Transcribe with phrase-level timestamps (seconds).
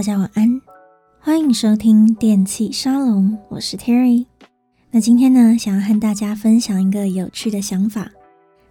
[0.00, 0.62] 大家晚安，
[1.18, 4.24] 欢迎收听电器沙龙，我是 Terry。
[4.90, 8.10] 那今天呢，想要和大家分享一个有趣的想法。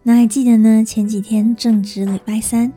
[0.01, 2.73] 那还记得呢，前几天正值礼拜三，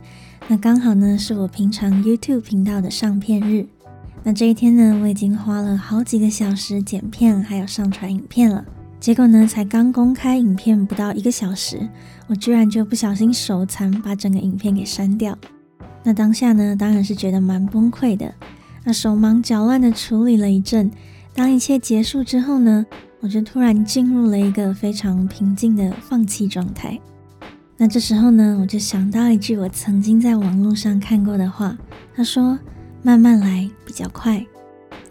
[0.49, 3.67] 那刚好呢是我平常 YouTube 频道的上片日。
[4.23, 8.63] 那这一天呢，我已经花了好几个小时剪片，还有上传影片了。
[9.01, 11.89] 结果呢，才刚公开影片不到一个小时，
[12.27, 15.39] 我居然就不小心手残，把整个影片给删掉。
[16.03, 18.35] 那当下呢，当然是觉得蛮崩溃的。
[18.85, 20.91] 那手忙脚乱的处理了一阵，
[21.35, 22.85] 当一切结束之后呢，
[23.21, 26.99] 我就突然进入了一个非常平静的放弃状态。
[27.77, 31.77] 那这时候呢，我就想到一句我曾经在网络上看过的话，
[32.15, 32.59] 他说
[33.03, 34.45] ：“慢慢来比较快。”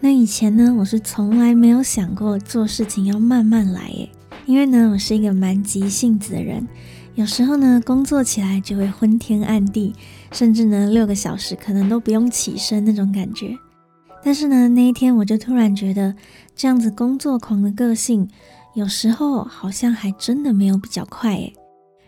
[0.00, 4.10] 那以前呢，我是从来没有想过做事情要慢慢来诶，
[4.46, 6.66] 因为呢，我是一个蛮急性子的人，
[7.14, 9.94] 有时候呢，工作起来就会昏天暗地，
[10.32, 13.54] 甚至呢，六个小时可能都不用起身那种感觉。
[14.24, 16.14] 但是呢，那一天我就突然觉得，
[16.56, 18.26] 这样子工作狂的个性，
[18.74, 21.52] 有时候好像还真的没有比较快诶，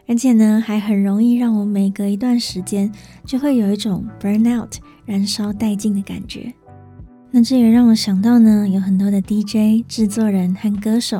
[0.08, 2.90] 而且呢，还很容易让我每隔一段时间
[3.26, 6.50] 就会有一种 burn out 燃烧殆尽的感觉。
[7.30, 11.18] 那这也让我想到呢，有很多的 DJ 制作人和歌手，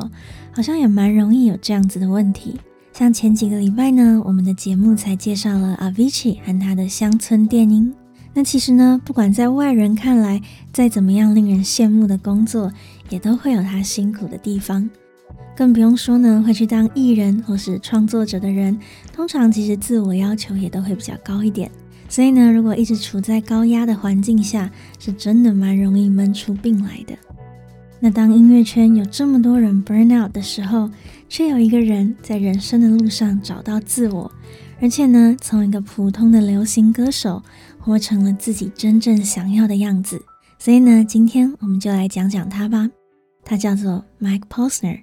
[0.51, 2.59] 好像也蛮容易有这样子的问题。
[2.97, 7.93] 像前几个礼拜呢，我们的节目才介绍了 Avicii 和他的乡村电音。
[8.33, 12.71] 那其实呢，不管在外人看来再怎么样令人羡慕的工作，
[13.09, 14.89] 也都会有他辛苦的地方。
[15.57, 18.79] 更不用说呢，会去当艺人或是创作者的人，
[19.11, 21.69] 通常其实自我要求也都会比较高一点。
[22.07, 27.13] 所以呢，如果一直处在高压的环境下，是真的蛮容易闷出病来的。
[27.99, 30.89] 那当音乐圈有这么多人 burn out 的时候，
[31.27, 34.31] 却有一个人在人生的路上找到自我，
[34.81, 37.41] 而且呢，从一个普通的流行歌手，
[37.79, 40.21] 活成了自己真正想要的样子。
[40.59, 42.89] 所以呢，今天我们就来讲讲他吧。
[43.43, 45.01] 他叫做 Mike Posner。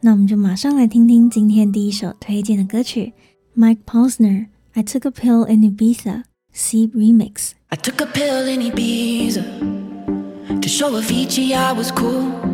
[0.00, 3.12] 那我们就马上来听听今天第一首推荐的歌曲
[3.56, 4.46] ，Mike Posner。
[4.72, 6.24] I took a pill in Ibiza。
[6.56, 7.50] C Remix.
[7.70, 9.42] I took a pill in Ibiza
[10.60, 12.53] to show Avicii I was cool.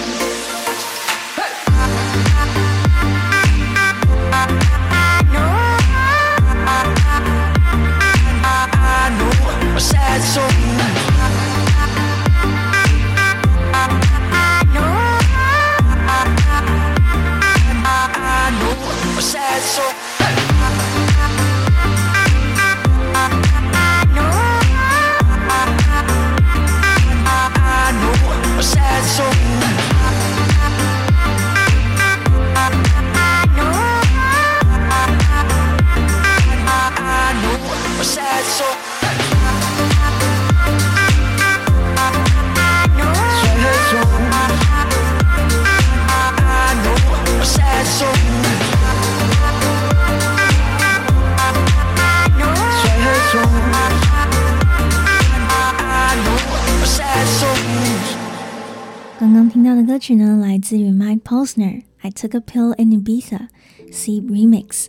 [60.10, 64.86] 曲呢，来自于 Mike Posner，《I Took a Pill in Ibiza》C Remix。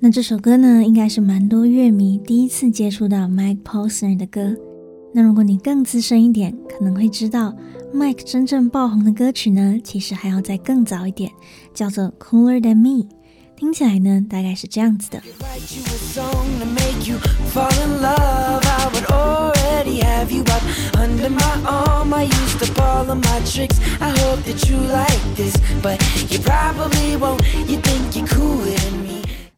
[0.00, 4.54] 那这首歌呢，应该是蛮多乐迷第一次接触到 Mike Posner 的歌。
[5.14, 7.56] 那如果你更资深一点，可能会知道
[7.94, 11.30] Mike 真正爆红的歌曲呢，其实还要再更早一点，
[11.72, 13.04] 叫做《Cooler Than Me》。
[13.56, 15.22] 听起来呢，大概是这样子的。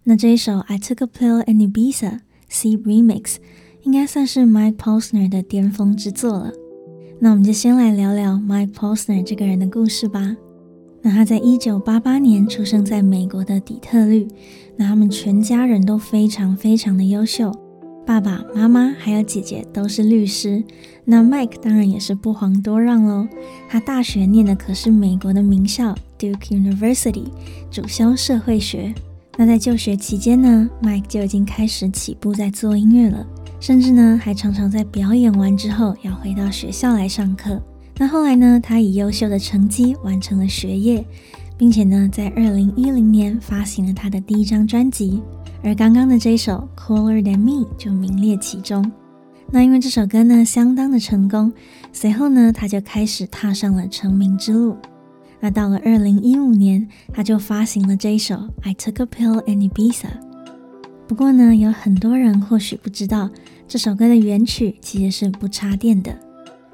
[0.04, 2.10] 那这一首《I Took a Pill in Ibiza》
[2.50, 3.36] C Remix
[3.84, 6.52] 应该算是 Mike Posner 的巅峰之作了。
[7.19, 10.36] 那我们就先来聊聊 Mike Posner 这个人的故事吧。
[11.04, 14.28] 那他在一九八八年出生在美国的底特律。
[14.78, 17.52] 那他们全家人都非常非常的优秀，
[18.04, 20.63] 爸爸妈妈还有姐姐都是律师。
[21.12, 23.28] 那 Mike 当然也是不遑多让喽，
[23.68, 27.25] 他大学念的可是美国的名校 Duke University，
[27.69, 28.96] 主修社会学。
[29.36, 33.28] 那在就学期间呢，Mike 就已经开始起步在做音乐了，
[33.60, 37.62] 甚至呢还常常在表演完之后要回到学校来上课。
[37.98, 41.06] 那后来呢，他以优秀的成绩完成了学业，
[41.58, 45.22] 并且呢，在二零一零年发行了他的第一张专辑，
[45.62, 48.90] 而刚刚的这首《Cooler Than Me》就名列其中。
[49.53, 51.51] 那因为这首歌呢相当的成功，
[51.92, 54.77] 随后呢他就开始踏上了成名之路。
[55.42, 59.92] 那到了二零一五年，他就发行了这一首《I Took a Pill in Ibiza》。
[61.07, 63.30] 不过呢，有很多人或许不知道，
[63.68, 66.18] 这首歌的原曲其实是不插电的。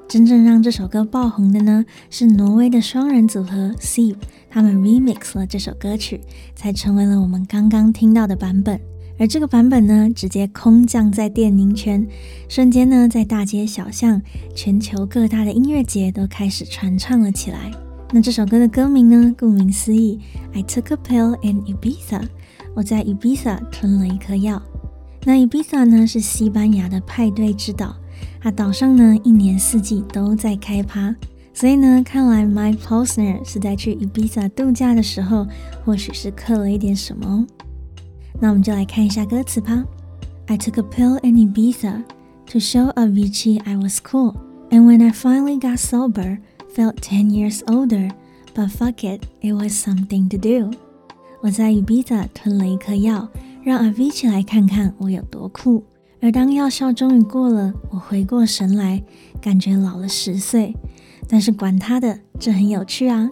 [0.08, 4.16] 真正让这首歌爆红的呢，是挪威的双人组合 Siv，
[4.50, 6.22] 他们 remix 了这首歌曲，
[6.56, 8.80] 才成为了我们刚刚听到的版本。
[9.20, 12.08] 而这个版本呢，直接空降在电音圈，
[12.48, 14.22] 瞬间呢，在大街小巷、
[14.56, 17.72] 全球各大的音乐节都开始传唱了起来。
[18.12, 20.20] 那这首歌的歌名呢，顾名思义
[20.54, 22.22] ，I took a pill in Ibiza，
[22.76, 24.62] 我在 Ibiza 吞了一颗药。
[25.26, 27.96] 那 Ibiza 呢，是西班牙的派对之岛。
[28.40, 31.14] 它岛上呢，一年四季都在开趴，
[31.54, 35.46] 所以呢，看来 My Posner 是在去 Ibiza 度假的时候，
[35.84, 37.46] 或许是嗑了一点什么。
[38.41, 39.85] 那我们就来看一下歌词吧。
[40.47, 42.03] I took a pill in Ibiza
[42.47, 44.35] to show Avicii I was cool,
[44.71, 46.39] and when I finally got sober,
[46.75, 48.11] felt ten years older.
[48.55, 50.77] But fuck it, it was something to do.
[51.41, 53.29] 我在 Ibiza 吞了一颗药，
[53.63, 55.85] 让 Avicii 来看看我有多酷。
[56.21, 59.03] 而当药效终于过了，我回过神来，
[59.41, 60.77] 感觉老了十岁。
[61.29, 63.31] 但是管他的，这很有趣啊！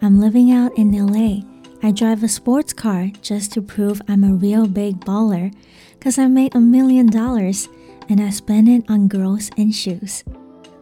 [0.00, 1.42] I'm living out in LA.
[1.82, 5.52] I drive a sports car just to prove I'm a real big baller.
[6.00, 7.68] Cause I made a million dollars
[8.08, 10.20] and I spend it on girls and shoes.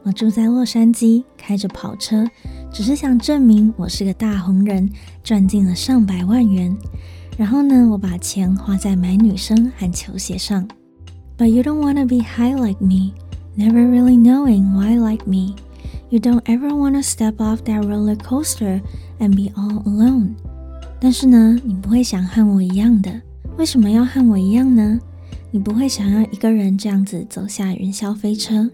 [0.04, 2.26] 我住在洛杉矶，开着跑车，
[2.72, 4.90] 只是想证明我是个大红人，
[5.22, 6.76] 赚进了上百万元。
[7.36, 10.66] 然后呢，我把钱花在买女生和球鞋上。
[11.38, 13.14] But you don't wanna be high like me,
[13.56, 15.54] never really knowing why like me.
[16.10, 18.80] You don't ever wanna step off that roller coaster
[19.18, 20.34] and be all alone.
[20.99, 23.21] 但是呢，你不会想和我一样的。
[23.57, 24.99] 为什么要和我一样呢？
[25.51, 28.69] 你不会想要一个人这样子走下云霄飞车。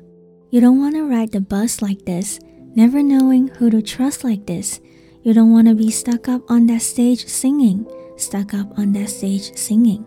[0.49, 2.39] You don't wanna ride the bus like this,
[2.75, 4.79] never knowing who to trust like this.
[5.21, 7.85] You don't wanna be stuck up on that stage singing,
[8.17, 10.01] stuck up on that stage singing.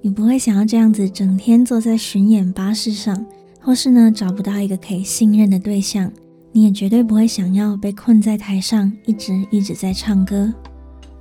[0.00, 3.26] 你不会想要这样子整天坐在巡演巴士上，
[3.60, 6.10] 或是呢找不到一个可以信任的对象。
[6.52, 10.52] 你也绝对不会想要被困在台上，一直一直在唱歌。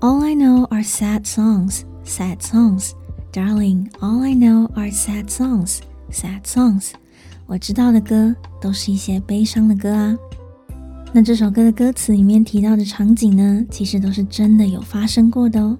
[0.05, 2.93] All I know are sad songs, sad songs,
[3.33, 3.89] darling.
[4.01, 5.79] All I know are sad songs,
[6.11, 6.91] sad songs.
[7.47, 10.15] 我知道的歌都是一些悲伤的歌啊。
[11.11, 15.75] 那这首歌的歌词里面提到的场景呢，其实都是真的有发生过的哦。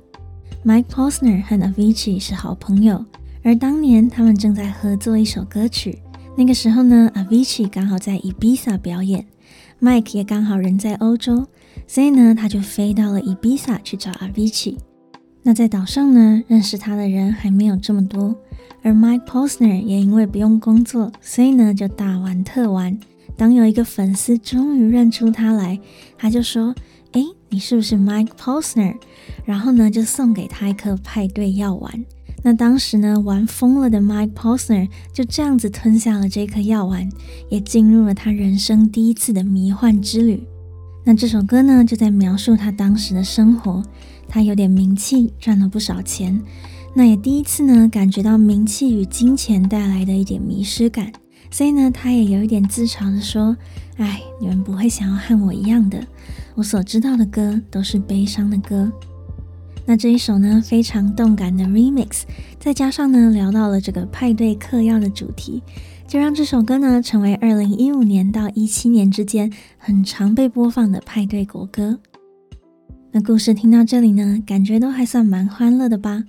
[0.66, 3.06] Mike Posner 和 Avicii 是好朋友，
[3.44, 6.00] 而当年他们正在合作一首歌曲。
[6.36, 9.28] 那个时候呢，Avicii 刚好在 Ibiza 表演
[9.80, 11.45] ，Mike 也刚好人在欧洲，
[11.87, 14.77] 所以呢，他就飞到了 Ibiza 去找 rv 去。
[15.44, 18.35] 那在岛上呢，认识他的人还没有这么多，
[18.81, 22.97] 而 Mike Posner 也因为不用工作，所以呢，就大玩特玩。
[23.37, 25.80] 当有一个粉丝终于认出他来，
[26.18, 26.73] 他就说。
[27.11, 28.94] 哎，你是不是 Mike Posner？
[29.45, 32.06] 然后呢，就送给他一颗派对药丸。
[32.44, 37.07] 那当时呢，玩疯了的 Mike Posner 就这样子吞下了这颗药丸，
[37.49, 40.44] 也进入了他人生第一次的迷幻之旅。
[41.07, 43.83] 那这首歌呢，就在描述他当时的生活。
[44.28, 46.42] 他有点名气，赚了不少钱，
[46.95, 51.14] 那也第一次呢，感觉到名气与金钱带来的一点迷失感。
[51.52, 53.56] 所以呢，他也有一点自嘲的说
[53.97, 56.04] ：“哎，你们不会想要和我一样的。”
[56.56, 58.92] 我所知道的歌都是悲伤的歌，
[59.85, 62.24] 那这一首呢，非常动感的 remix，
[62.59, 65.62] 再加上呢聊到了这个派对嗑药的主题，
[66.06, 71.99] 就让这首歌呢成为二零一五年到一七年之间很常被播放的派对国歌。
[73.13, 76.25] 那故事听到这里呢，感觉都还算蛮欢乐的吧？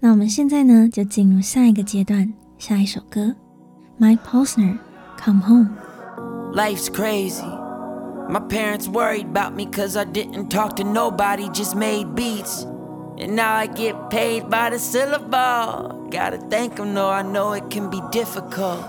[0.00, 3.34] 那我们现在呢就进入下一个阶段，下一首歌，
[4.00, 4.78] Mike Posner
[5.22, 7.46] Come Home。Life's crazy.
[8.28, 12.64] My parents worried about me cause I didn't talk to nobody, just made beats.
[13.18, 16.08] And now I get paid by the syllable.
[16.10, 18.80] Gotta thank them though, I know it can be difficult.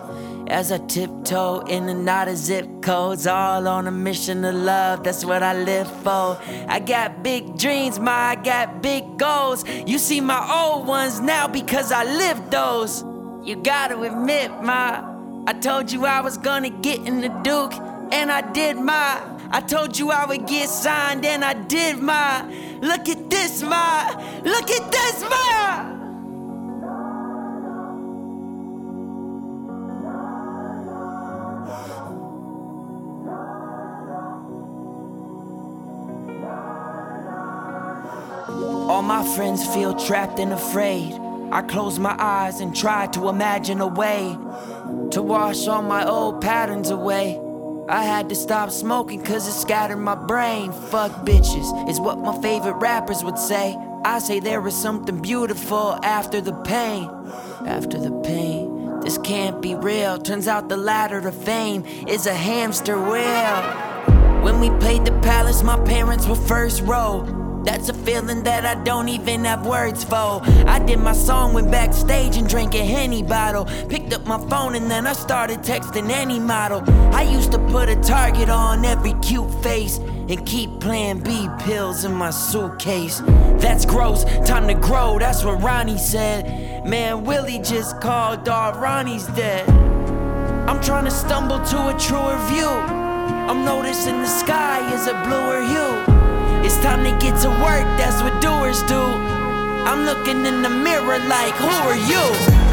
[0.48, 5.04] as I tiptoe in and out of zip codes, all on a mission of love.
[5.04, 6.38] That's what I live for.
[6.68, 8.10] I got big dreams, ma.
[8.10, 9.64] I got big goals.
[9.86, 13.04] You see my old ones now because I lived those.
[13.44, 15.16] You gotta admit, ma.
[15.46, 17.74] I told you I was gonna get in the Duke,
[18.12, 19.22] and I did my.
[19.50, 22.42] I told you I would get signed, and I did my.
[22.80, 24.08] Look at this, ma.
[24.44, 25.97] Look at this, ma.
[38.88, 41.12] All my friends feel trapped and afraid.
[41.52, 44.34] I close my eyes and try to imagine a way
[45.10, 47.38] to wash all my old patterns away.
[47.86, 50.72] I had to stop smoking cause it scattered my brain.
[50.72, 53.76] Fuck bitches, is what my favorite rappers would say.
[54.06, 57.10] I say there is something beautiful after the pain.
[57.66, 60.16] After the pain, this can't be real.
[60.16, 63.62] Turns out the ladder to fame is a hamster wheel.
[64.42, 67.37] When we played the palace, my parents were first row.
[67.68, 70.40] That's a feeling that I don't even have words for.
[70.66, 73.66] I did my song, went backstage and drank a Henny bottle.
[73.90, 76.82] Picked up my phone and then I started texting any model.
[77.14, 82.04] I used to put a target on every cute face and keep Plan B pills
[82.04, 83.20] in my suitcase.
[83.58, 86.86] That's gross, time to grow, that's what Ronnie said.
[86.86, 89.68] Man, Willie just called, dog Ronnie's dead.
[90.66, 92.66] I'm trying to stumble to a truer view.
[92.66, 95.97] I'm noticing the sky is a bluer hue.
[96.78, 99.02] It's time to get to work, that's what doers do.
[99.02, 102.67] I'm looking in the mirror like, who are you?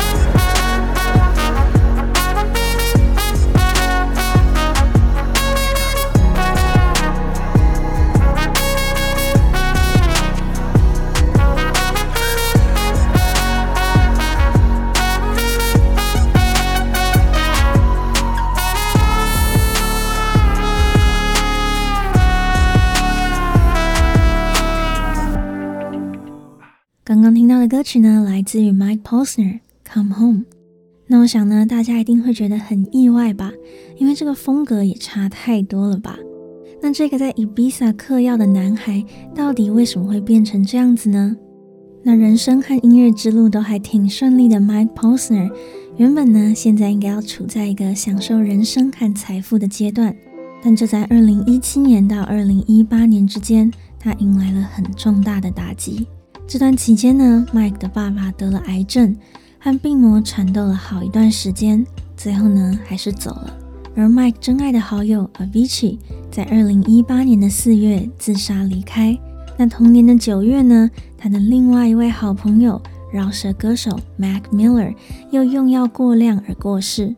[27.68, 30.40] 歌曲呢，来自于 Mike Posner，《Come Home》。
[31.08, 33.52] 那我想呢，大家一定会觉得很意外吧？
[33.98, 36.18] 因为这个风格也差太多了吧？
[36.82, 39.04] 那这个在 Ibiza 嗑药的男孩，
[39.34, 41.36] 到底为什么会变成这样子呢？
[42.04, 45.52] 那人生和音乐之路都还挺顺利的 Mike Posner，
[45.98, 50.16] 原本呢，现在应该要处在一个享受人生和财富的阶段，
[50.64, 56.06] 但就在二零一七年到二零一八年之间，他迎来了很重大的打击。
[56.48, 59.16] 这段期间呢，Mike 的爸爸得了癌症，
[59.60, 61.86] 和病魔缠斗了好一段时间，
[62.16, 63.58] 最后呢还是走了。
[63.96, 65.98] 而 Mike 真爱的好友 Avicii
[66.32, 69.18] 在二零一八年的四月自杀离开。
[69.58, 72.80] 那同年的九月呢，他的另外一位好朋友
[73.12, 74.94] 饶舌歌手 Mac Miller
[75.32, 77.16] 又用药过量而过世。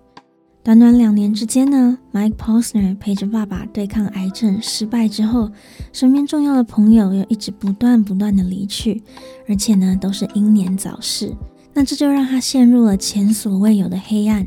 [0.68, 5.50] 短短两年之间呢，Mike Posner 陪着爸爸对抗癌症失败之后，
[5.94, 9.02] 身边重要的朋友又一直不断不断的离去，
[9.48, 11.34] 而且呢都是英年早逝。
[11.74, 14.46] 那这就让他陷入了前所未有的黑暗，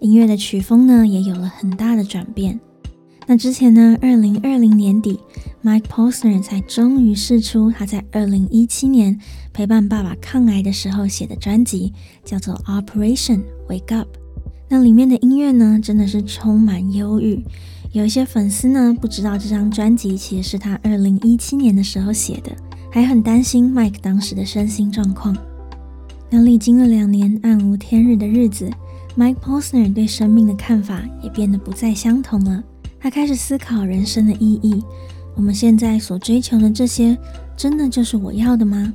[0.00, 2.60] 音乐的曲风呢也有了很大的转变。
[3.26, 5.18] 那之前呢，二零二零年底
[5.64, 9.18] ，Mike Posner 才终于释出他在二零一七年
[9.54, 14.21] 陪伴爸爸抗癌的时候写的专辑，叫做 Operation Wake Up。
[14.74, 17.44] 那里面的音乐呢，真的是充满忧郁。
[17.92, 22.50] 有一些粉丝呢，不知道这张专辑其实是他二零一七年的时候写的，
[22.90, 25.36] 还很担心 Mike 当时的身心状况。
[26.30, 28.70] 那历经了两年暗无天日的日子
[29.14, 32.64] ，Mike Posner 对生命的看法也变得不再相同了。
[32.98, 34.82] 他开始思考人生的意义。
[35.36, 37.14] 我们现在所追求的这些，
[37.58, 38.90] 真的就是我要的吗？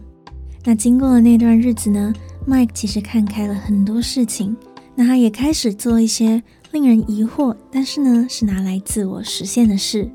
[0.66, 2.12] 那经过了那段日子呢
[2.48, 4.58] ，Mike 其实看开了很多事情。
[5.00, 10.10] 那他也开始做一些令人疑惑，但是呢，是拿来自我实现的事。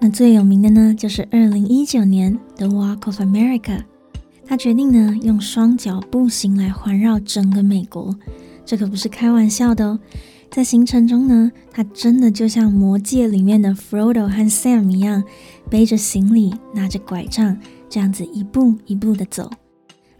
[0.00, 3.80] 那最有名的呢，就是二零一九年的 Walk of America。
[4.46, 8.16] 他决定呢，用双脚步行来环绕整个美国，
[8.64, 9.98] 这可不是开玩笑的哦。
[10.50, 15.24] 在行程中呢，他真的就像魔戒里面的 Frodo 和 Sam 一样，
[15.68, 19.50] 背着行李，拿着拐杖，这样子一步一步的走。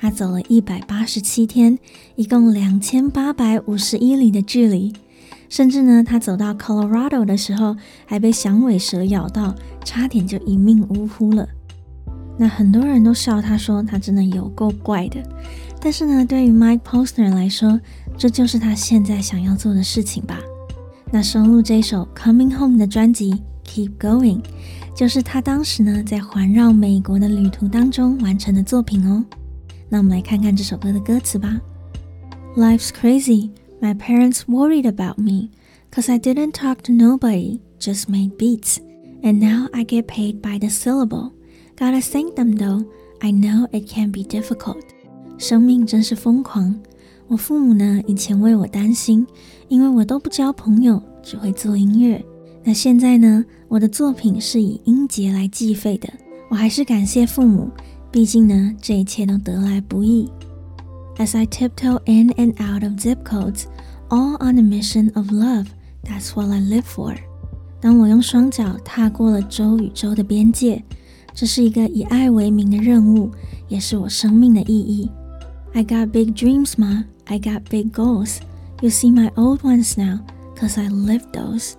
[0.03, 1.79] 他走了一百八十七天，
[2.17, 4.93] 一共两千八百五十一里的距离，
[5.49, 9.55] 甚至呢，他走到 Colorado 的时候，还被响尾蛇咬到，
[9.85, 11.49] 差点就一命呜呼了。
[12.37, 15.23] 那很多人都笑他说他真的有够怪的，
[15.81, 17.81] 但是呢，对于 Mike Posner 来说，
[18.19, 20.41] 这就是他现在想要做的事情吧。
[21.13, 24.41] 那收录这首 Coming Home 的专辑 Keep Going，
[24.97, 29.25] 就是他当时呢在环绕美国的旅途当中完成的作品哦。
[29.93, 31.61] 那我们来看看这首歌的歌词吧。
[32.57, 33.51] Life's crazy,
[33.83, 35.51] My parents worried about me,
[35.91, 38.79] cause I didn't talk to nobody, just made beats.
[39.23, 41.33] And now I get paid by the syllable.
[41.77, 42.87] Gotta thank them though.
[43.21, 44.83] I know it can be difficult.
[45.37, 46.75] 生命真是疯狂。
[47.27, 49.27] 我父母呢，以前为我担心，
[49.69, 52.25] 因为我都不交朋友，只会做音乐。
[52.63, 56.09] 那现在呢，我的作品是以音节来计费的。
[56.49, 57.69] 我还是感谢父母，
[58.12, 60.30] 毕竟呢，这一切都得来不易。
[61.18, 63.64] As I tiptoe in and out of zip codes,
[64.10, 65.68] all on a mission of love,
[66.04, 67.16] that's what I live for.
[67.80, 70.84] 当我用双脚踏过了州与州的边界，
[71.34, 73.30] 这是一个以爱为名的任务，
[73.68, 75.12] 也是我生命的意义。
[75.74, 77.04] I got big dreams, ma.
[77.26, 78.38] I got big goals.
[78.82, 80.20] You see my old ones now,
[80.56, 81.74] cause I lived those.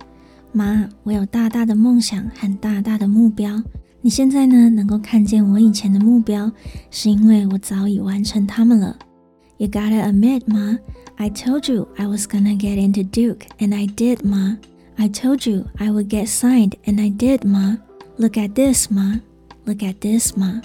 [0.53, 3.61] 妈，我有大大的梦想和大大的目标。
[4.04, 6.52] 你现在呢，能够看见我以前的目标，
[6.90, 8.98] 是因为我早已完成它们了。
[9.56, 10.76] You gotta admit, Ma,
[11.14, 14.58] I told you I was gonna get into Duke, and I did, Ma.
[14.96, 17.78] I told you I would get signed, and I did, Ma.
[18.18, 19.20] Look at this, Ma.
[19.64, 20.60] Look at this, Ma.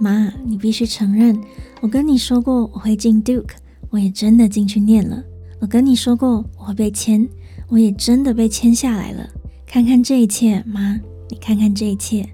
[0.00, 1.40] 妈，你必须承认，
[1.80, 3.54] 我跟你说过我会进 Duke，
[3.90, 5.22] 我也真的进去念了。
[5.60, 7.28] 我跟你说过我会被签，
[7.68, 9.30] 我也真的被签下来了。
[9.64, 11.00] 看看这一切，妈，
[11.30, 12.28] 你看看这一切。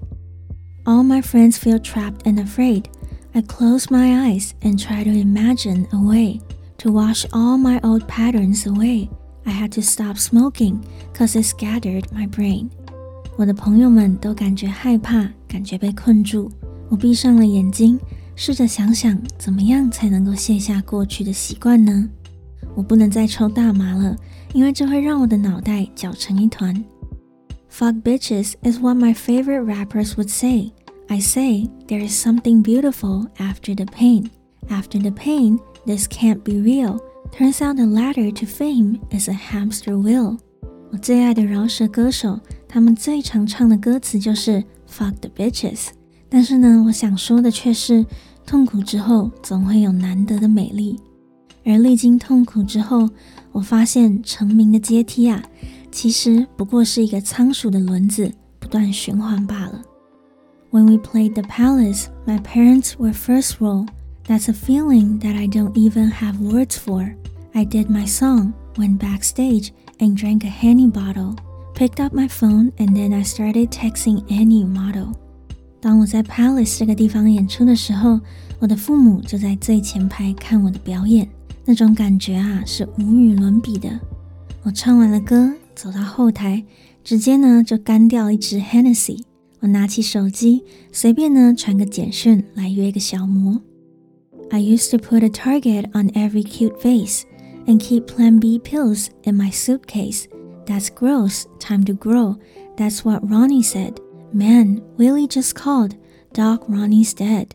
[0.84, 2.84] All my friends feel trapped and afraid.
[3.32, 6.40] I close my eyes and try to imagine a way
[6.78, 9.08] to wash all my old patterns away.
[9.44, 10.80] I had to stop smoking
[11.12, 12.70] cause it scattered my brain.
[13.36, 16.50] 我的朋友们都感觉害怕，感觉被困住。
[16.88, 17.98] 我闭上了眼睛，
[18.34, 22.08] 试着想想怎么样才能够卸下过去的习惯呢？
[22.74, 24.16] 我不能再抽大麻了，
[24.52, 26.84] 因为这会让我的脑袋搅成一团。
[27.70, 30.72] Fuck bitches is what my favorite rappers would say.
[31.08, 34.30] I say there is something beautiful after the pain.
[34.68, 36.98] After the pain, this can't be real.
[37.32, 40.38] Turns out the ladder to fame is a hamster wheel.
[40.90, 45.88] 我最爱的饶舌歌手，他们最常唱的歌词就是 Fuck the bitches。
[46.28, 48.04] 但是呢，我想说的却是，
[48.46, 50.98] 痛苦之后总会有难得的美丽。
[51.64, 53.08] 而历经痛苦之后，
[53.52, 55.42] 我发现成名的阶梯啊。
[55.90, 59.82] 其实不过是一个仓鼠的轮子，不断循环罢了。
[60.70, 63.86] When we played the palace, my parents were first row.
[64.26, 67.14] That's a feeling that I don't even have words for.
[67.52, 71.36] I did my song, went backstage and drank a Henny bottle,
[71.74, 75.14] picked up my phone and then I started texting any model.
[75.80, 78.20] 当我在 Palace 这个地方演出的时候，
[78.58, 81.28] 我的父母就在最前排看我的表演，
[81.64, 83.88] 那种感觉啊是无与伦比的。
[84.64, 85.50] 我唱完了歌。
[85.80, 86.64] 走到后台，
[87.02, 89.22] 直接呢就干掉一支 Hennessy。
[89.60, 93.60] 我拿起手机，随便呢传个简讯来约个小模。
[94.50, 97.22] I used to put a target on every cute face
[97.66, 100.26] and keep Plan B pills in my suitcase.
[100.66, 101.46] That's gross.
[101.58, 102.36] Time to grow.
[102.76, 103.94] That's what Ronnie said.
[104.32, 105.96] Man, Willie just called.
[106.32, 107.46] Doc Ronnie's dead.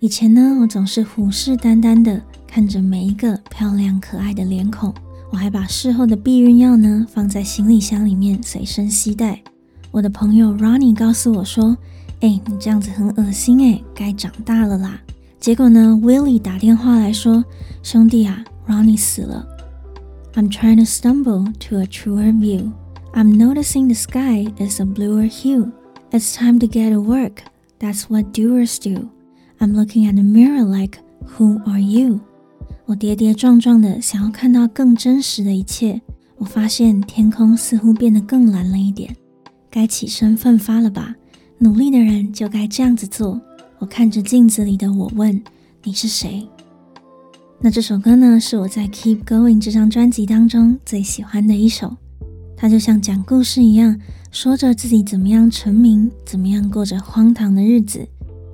[0.00, 4.92] 以前呢，我总是虎视眈眈的看着每一个漂亮可爱的脸孔。
[5.30, 9.42] 我还把事后的避孕药呢放在行李箱里面随身携带。
[9.90, 15.00] 我的朋友 Ronnie 告诉我说：“哎，你这样子很恶心哎，该长大了啦。”
[15.40, 19.46] 结果呢，Willie 打电话来说：“兄弟啊，Ronnie 死了。”
[20.34, 22.72] I'm trying to stumble to a truer view.
[23.14, 25.72] I'm noticing the sky is a bluer hue.
[26.10, 27.44] It's time to get to work.
[27.78, 29.08] That's what doers do.
[29.58, 32.20] I'm looking at the mirror like, who are you?
[32.91, 36.01] 我跌跌撞撞的想要看到更真实的一切，
[36.35, 39.15] 我发现天空似乎变得更蓝了一点，
[39.69, 41.15] 该起身奋发了吧？
[41.57, 43.39] 努力的人就该这样子做。
[43.79, 45.41] 我看着镜子里的我问
[45.85, 46.45] ：“你是谁？”
[47.61, 51.95] 那这首歌呢，是我在《Keep Going》这张专辑当中最喜欢的一首。
[52.57, 53.97] 它就像讲故事一样，
[54.33, 58.05] 说着自己怎么样成名，怎么样过着荒唐的日子，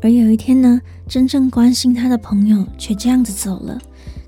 [0.03, 3.81] 而有一天呢，真正关心他的朋友却这样子走了。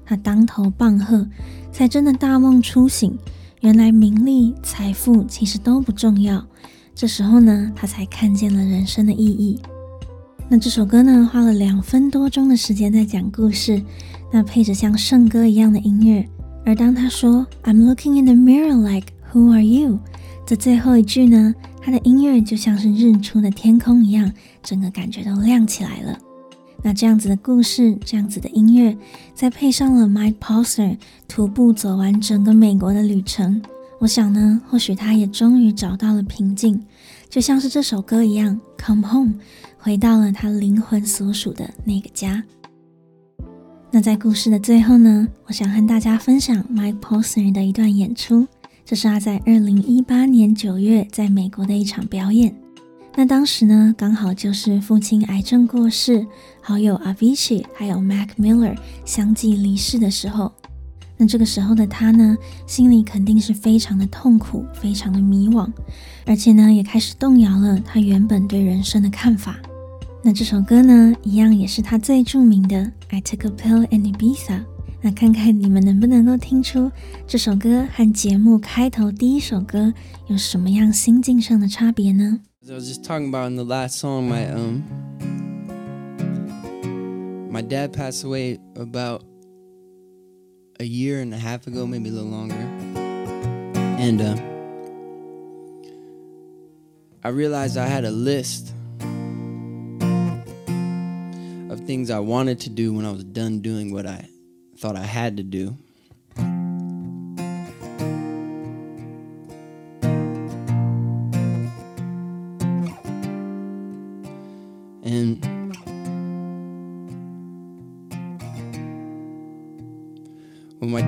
[0.09, 1.23] 他当头棒喝，
[1.71, 3.15] 才真的大梦初醒。
[3.61, 6.43] 原来名利、财富其实都不重要。
[6.95, 9.61] 这时候呢，他才看见了人生的意义。
[10.47, 13.79] 那这首歌呢，花了两分多钟的时间在讲故事，
[14.31, 16.27] 那配着像圣歌一样的音乐。
[16.65, 19.99] 而当他说 "I'm looking in the mirror like who are you"，
[20.43, 24.31] 这最后一句呢，他的音乐就像是日出的天空一样，
[24.63, 26.17] 整个感觉都亮起来了。
[26.81, 28.97] 那这样子的故事，这样子的音乐，
[29.33, 33.61] 再配上了 Mike Posner 徒步走完整个美国的旅程，
[33.99, 36.81] 我想呢，或许他也终于找到了平静，
[37.29, 39.33] 就像是这首歌一样，Come Home，
[39.77, 42.43] 回到了他灵魂所属的那个家。
[43.91, 48.47] 那在故事的最后呢，我想和大家分享 Mike Posner 的一段演出，
[48.85, 52.55] 这是他在二零一八年九月在美国的一场表演。
[53.19, 56.25] 那当时呢，刚好就是父亲癌症过世，
[56.61, 60.49] 好友 Avicii 还有 Mac Miller 相继离世的时候。
[61.17, 65.69] 那这个时候的他呢，心里肯定是非常的痛苦，非常的迷惘，
[66.25, 69.57] 而且呢，也开始动摇了他原本对人生的看法。
[70.23, 72.89] 那这首歌呢，一样也是他最著名的。
[73.09, 74.63] I took a pill in Ibiza。
[75.01, 76.89] 那看看你们能不能够听出
[77.27, 79.93] 这首歌和节目开头第一首歌
[80.27, 84.83] 有什么样心境上的差别呢？I was just talking about in the last song, my um,
[87.51, 89.23] my dad passed away about
[90.79, 92.55] a year and a half ago, maybe a little longer,
[93.97, 94.35] and uh,
[97.23, 98.73] I realized I had a list.
[101.69, 104.27] Of things I wanted to do when I was done doing what I
[104.77, 105.77] thought I had to do.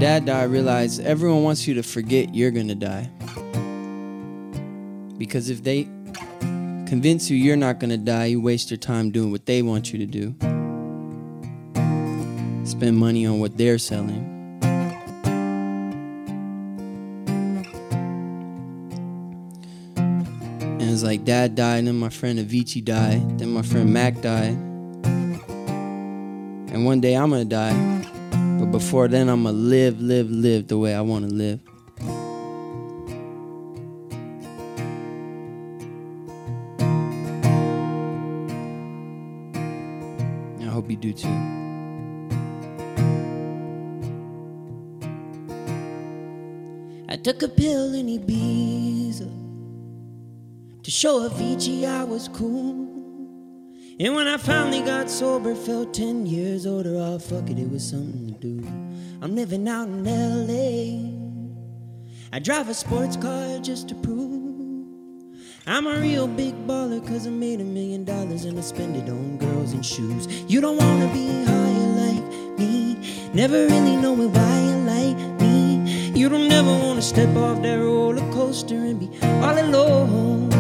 [0.02, 3.08] Dad died, I realized everyone wants you to forget you're gonna die.
[5.20, 5.84] Because if they
[6.88, 10.00] convince you you're not gonna die, you waste your time doing what they want you
[10.00, 10.36] to do
[12.64, 14.26] spend money on what they're selling.
[20.56, 24.20] And it's like dad died, and then my friend Avicii died, then my friend Mac
[24.22, 24.58] died.
[26.74, 28.01] And one day I'm gonna die.
[28.72, 31.60] Before then, I'm gonna live, live, live the way I wanna live.
[40.62, 41.28] I hope you do too.
[47.10, 49.30] I took a pill in Ibiza
[50.82, 52.88] to show Avicii I was cool.
[54.00, 56.96] And when I finally got sober, felt 10 years older.
[56.96, 58.21] Oh, fuck it, it was something to.
[59.24, 60.98] I'm living out in LA.
[62.34, 64.42] I drive a sports car just to prove
[65.68, 69.08] I'm a real big baller, cause I made a million dollars and I spend it
[69.12, 70.28] on girls and shoes.
[70.48, 72.98] You don't wanna be higher like me,
[73.32, 76.14] never really knowing why you like me.
[76.20, 80.52] You don't ever wanna step off that roller coaster and be all alone.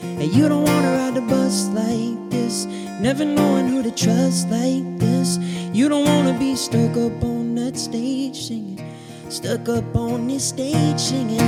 [0.00, 2.66] And you don't wanna ride the bus like this,
[3.00, 5.38] never knowing who to trust like this.
[5.72, 7.35] You don't wanna be stuck up on
[7.76, 8.80] that stage singing,
[9.28, 11.40] stuck up on this stage singing.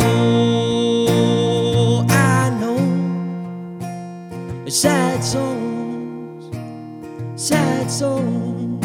[0.00, 1.06] Oh,
[2.08, 2.76] I know
[4.68, 6.44] sad songs,
[7.36, 8.84] sad songs,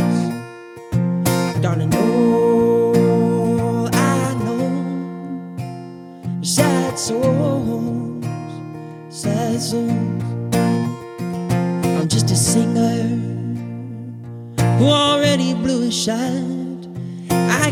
[1.61, 1.93] darling.
[1.93, 3.89] Oh.
[3.91, 4.71] I know
[6.41, 8.25] sad songs,
[9.09, 10.23] sad songs.
[11.83, 13.03] I'm just a singer
[14.77, 16.56] who already blew a shot.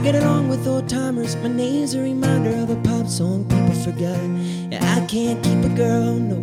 [0.05, 1.35] Get along with old timers.
[1.37, 4.21] My name's a reminder of a pop song people forgot.
[4.71, 6.37] Yeah, I can't keep a girl, no.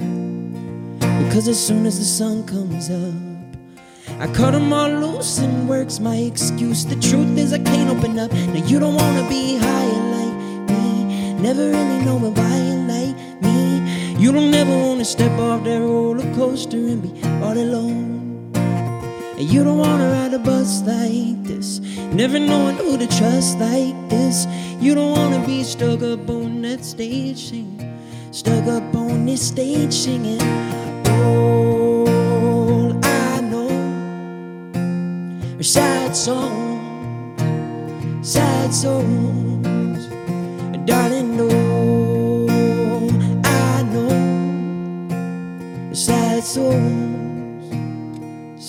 [1.22, 3.14] Because as soon as the sun comes up,
[4.18, 6.84] I cut them all loose and work's my excuse.
[6.84, 8.32] The truth is, I can't open up.
[8.32, 11.34] Now, you don't wanna be higher like me.
[11.34, 14.20] Never really knowing why you like me.
[14.20, 18.11] You don't ever wanna step off that roller coaster and be all alone.
[19.42, 21.80] And you don't wanna ride a bus like this,
[22.14, 24.46] never knowing who to trust like this.
[24.80, 27.98] You don't wanna be stuck up on that stage singing,
[28.30, 30.40] stuck up on this stage singing.
[31.08, 33.68] All I know
[35.58, 37.42] are sad songs,
[38.22, 40.06] sad songs,
[40.86, 41.36] darling.
[41.36, 41.48] No,
[43.44, 44.08] I know
[45.90, 47.11] are sad songs,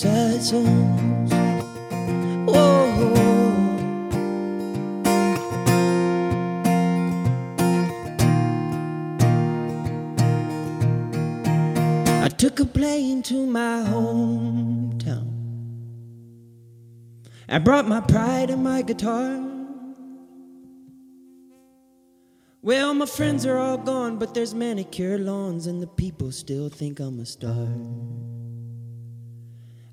[0.05, 0.37] I
[12.37, 15.29] took a plane to my hometown.
[17.47, 19.41] I brought my pride and my guitar.
[22.61, 26.99] Well, my friends are all gone, but there's manicured lawns, and the people still think
[26.99, 27.69] I'm a star.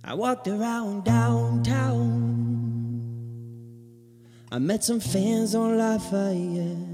[0.03, 2.41] I walked around downtown.
[4.53, 6.91] I met some fans on Lafayette.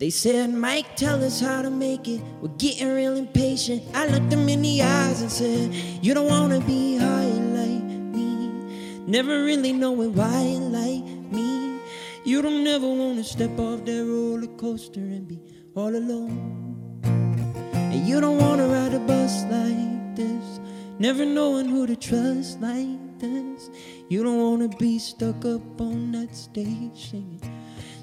[0.00, 2.22] They said, Mike, tell us how to make it.
[2.40, 3.82] We're getting real impatient.
[3.94, 8.48] I looked them in the eyes and said, You don't wanna be higher like me.
[9.06, 11.78] never really knowing why you like me.
[12.24, 15.38] You don't ever wanna step off that roller coaster and be
[15.74, 17.00] all alone.
[17.74, 20.60] And you don't wanna ride a bus like this,
[21.00, 23.70] never knowing who to trust like this.
[24.10, 27.40] You don't wanna be stuck up on that stage singing,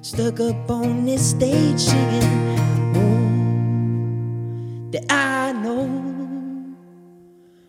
[0.02, 2.58] stuck up on this stage singing.
[2.98, 6.76] Oh, that I know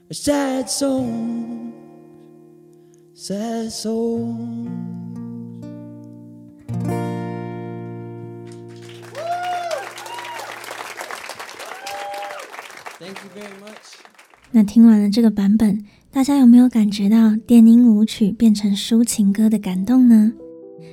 [0.08, 1.74] a sad song,
[3.12, 4.86] sad song.
[12.98, 14.17] Thank you very much.
[14.50, 20.32] 那听完了这个版本，大家有没有感觉到电音舞曲变成抒情歌的感动呢？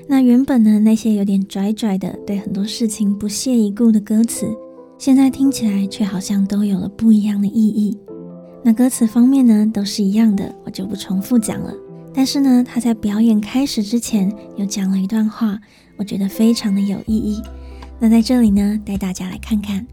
[0.07, 4.47] 那原本呢，那些有点拽拽的，对很多事情不屑一顾的歌词，
[4.99, 7.97] 现在听起来却好像都有了不一样的意义。
[8.63, 11.73] 那歌词方面呢，都是一样的，我就不重复讲了。
[12.13, 15.59] 但是呢，他在表演开始之前，有讲了一段话，
[15.97, 17.41] 我觉得非常的有意义。
[17.99, 19.85] 那在这里呢，带大家来看看。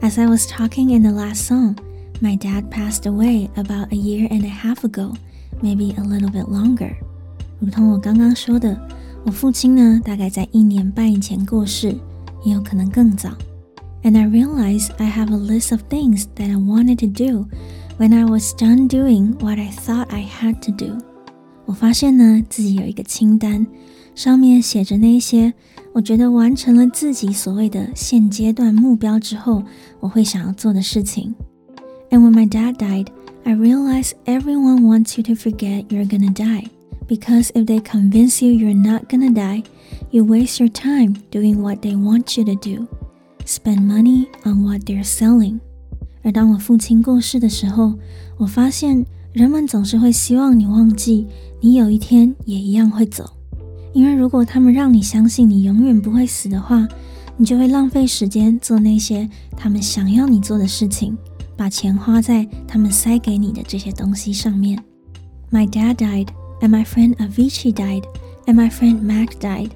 [0.00, 1.74] As I was talking in the last song,
[2.21, 5.13] my dad passed away about a year and a half ago,
[5.61, 6.95] maybe a little bit longer.
[7.59, 8.77] 如同我刚刚说的，
[9.25, 11.95] 我父亲呢，大概在一年半以前过世，
[12.43, 13.29] 也有可能更早。
[14.03, 17.47] And I realized I have a list of things that I wanted to do
[17.97, 20.97] when I was done doing what I thought I had to do.
[21.65, 23.65] 我发现呢，自己有一个清单，
[24.13, 25.53] 上面写着那些。
[25.93, 29.63] 我觉得完成了自己所谓的现阶段目标之后，
[30.01, 31.33] 我会想要做的事情。
[32.11, 33.11] And when my dad died,
[33.45, 36.69] I realized everyone wants you to forget you're gonna die,
[37.07, 39.63] because if they convince you you're not gonna die,
[40.11, 42.87] you waste your time doing what they want you to do,
[43.45, 45.59] spend money on what they're selling.
[46.23, 47.93] 而当我父亲过世的时候，
[48.37, 51.27] 我发现人们总是会希望你忘记，
[51.61, 53.29] 你有一天也一样会走。
[53.93, 56.87] 因为如果他们让你相信你永远不会死的话，
[57.37, 61.15] 你就会浪费时间做那些他们想要你做的事情，
[61.59, 64.77] 把钱花在他们塞给你的这些东西上面。
[65.51, 66.27] My dad died,
[66.61, 68.03] and my friend Avicii died,
[68.45, 69.69] and my friend Mac died,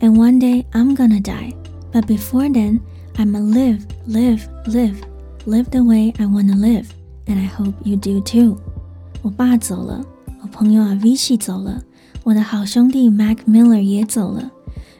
[0.00, 1.54] and one day I'm gonna die.
[1.92, 2.80] But before then,
[3.16, 4.96] I'ma live, live, live,
[5.44, 6.86] live the way I wanna live,
[7.26, 8.58] and I hope you do too.
[9.22, 10.04] 我爸走了，
[10.42, 11.82] 我朋友 Avicii 走了。
[12.22, 14.50] 我的好兄弟 Mac Miller 也走了，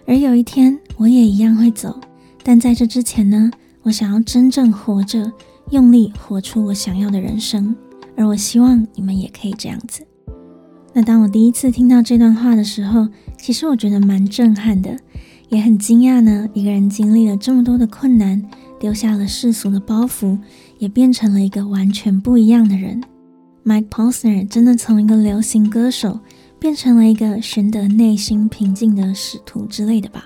[0.06, 2.00] 而有一天我也一样会走。
[2.42, 3.50] 但在这之前呢，
[3.82, 5.30] 我想要真正活着，
[5.71, 7.75] 用力活出我想要的人生。
[8.15, 10.05] 而我希望你们也可以这样子。
[10.93, 14.97] 那当我第一次听到这段话的时候，其实我觉得蛮震撼的，
[15.49, 16.47] 也很惊讶呢。
[16.53, 18.43] 一个人经历了这么多的困难，
[18.79, 20.37] 丢下了世俗的包袱，
[20.79, 23.03] 也变成了一个完全不一样的人。
[23.65, 26.19] Mike Posner 真的从一个流行歌手。
[26.57, 30.23] 变成了一个寻得内心平静的使徒之类的吧。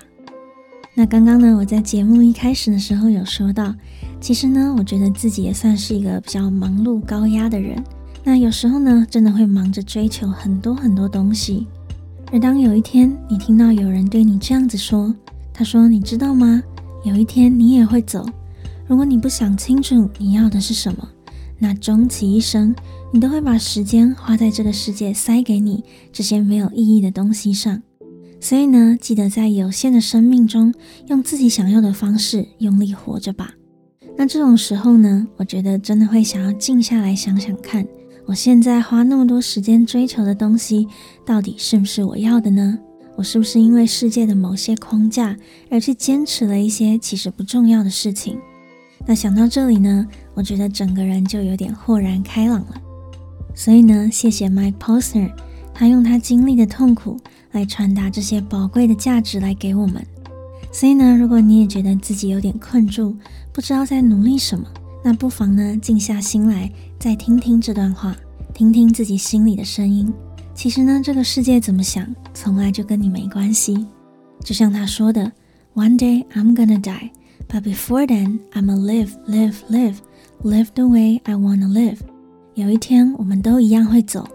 [1.00, 3.74] 那刚刚呢，我在节目一开始的时候有说到，
[4.20, 7.82] 其实呢，我觉得自己也算是一个比较忙碌高压的人。
[8.22, 11.66] 那有时候呢，真的会忙着追求很多很多东西。
[12.30, 15.14] 而当有一天你听到有人对你这样子说，
[15.54, 16.62] 他说：“你知道吗？
[17.02, 18.26] 有一天你也会走。
[18.86, 21.08] 如果你不想清楚你要的是什么，
[21.58, 22.74] 那终其一生。”
[23.10, 25.82] 你都会把时间花在这个世界塞给你
[26.12, 27.82] 这些没有意义的东西上，
[28.40, 30.72] 所以呢，记得在有限的生命中，
[31.08, 33.52] 用自己想要的方式用力活着吧。
[34.16, 37.86] 那这种时候呢，我觉得真的会想要静下来想想看，
[38.26, 40.88] 我现在花那么多时间追求的东西，
[41.24, 42.78] 到底是不是我要的呢？
[43.16, 45.36] 我是不是因为世界的某些框架
[45.70, 48.38] 而去坚持了一些其实不重要的事情？
[49.06, 52.80] 那想到这里呢，我觉得整个人就有点豁然开朗了。
[53.54, 55.30] 所以呢，谢谢 Mike Posner，
[55.74, 57.18] 他用他经历的痛苦
[57.52, 60.04] 来传达这些宝贵的价值来给我们。
[60.72, 63.16] 所以呢，如果你也觉得自己有点困住，
[63.52, 64.64] 不知道在努力什么，
[65.02, 68.16] 那不妨呢，静下心来，再听听这段话，
[68.54, 70.12] 听听自己心里的声音。
[70.54, 73.86] 其实呢，这个世界怎么想，从来就跟你没关系。
[74.44, 75.32] 就像他说的
[75.74, 77.10] ，One day I'm gonna die,
[77.48, 79.96] but before then I'ma live, live, live,
[80.42, 81.98] live the way I wanna live.
[82.54, 84.28] 有一天，我们都一样会走，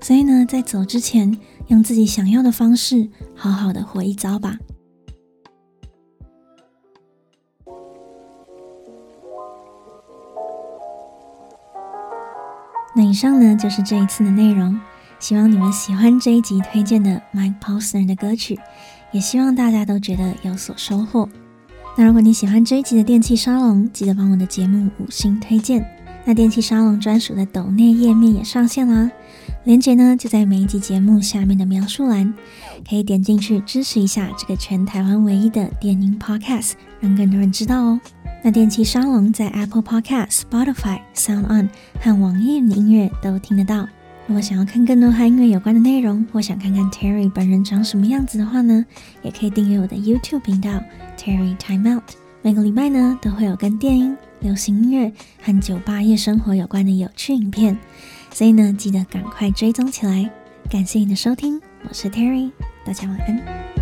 [0.00, 1.36] 所以呢，在走之前，
[1.70, 4.58] 用自己想要的方式，好好的活一遭吧。
[12.94, 14.78] 那以上呢，就是这一次的内容，
[15.20, 18.58] 希望你们喜欢这一集推荐的 Mike Posner 的歌曲，
[19.12, 21.28] 也希望大家都觉得有所收获。
[21.96, 25.86] 那如果你喜欢这一集的电气沙龙，记得帮我的节目五星推荐。
[26.24, 29.10] 那电气沙龙专属的抖内页面也上线啦，
[29.64, 32.32] 链接呢就在每一集节目下面的描述栏，
[32.88, 38.00] 可以点进去支持一下这个全台湾唯一的电音 Podcast，让更多人知道哦。
[38.42, 41.68] 那电器沙龙在 Apple Podcast、Spotify、Sound On
[42.00, 43.86] 和网易云音乐都听得到。
[44.26, 48.86] 如果想要看更多和音乐有关的内容，或想看看 Terry 本人长什么样子的话呢，
[49.22, 50.70] 也可以订阅我的 YouTube 频道
[51.18, 52.04] Terry Time Out。
[52.42, 57.76] 每个礼拜呢都会有跟电音、流行音乐和酒吧夜生活有关的有趣影片，
[58.32, 60.30] 所以呢记得赶快追踪起来。
[60.70, 62.52] 感谢你的收听，我是 Terry，
[62.84, 63.79] 大家晚安。